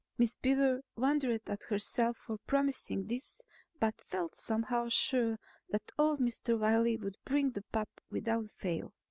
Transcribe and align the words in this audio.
Miss 0.17 0.35
Beaver 0.35 0.81
wondered 0.95 1.47
at 1.47 1.61
herself 1.69 2.17
for 2.17 2.39
promising 2.47 3.05
this 3.05 3.43
but 3.79 4.01
felt 4.01 4.35
somehow 4.35 4.87
sure 4.89 5.37
that 5.69 5.91
old 5.95 6.19
Mr. 6.19 6.57
Wiley 6.57 6.97
would 6.97 7.19
bring 7.23 7.51
the 7.51 7.61
pup 7.71 8.01
without 8.09 8.49
fail. 8.49 8.95